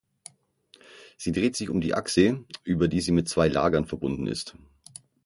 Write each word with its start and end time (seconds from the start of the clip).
Sie 1.19 1.31
dreht 1.31 1.55
sich 1.55 1.69
um 1.69 1.79
die 1.79 1.93
Achse, 1.93 2.43
über 2.63 2.87
die 2.87 3.01
sie 3.01 3.11
mit 3.11 3.29
zwei 3.29 3.47
Lagern 3.49 3.85
verbunden 3.85 4.25
ist. 4.25 4.55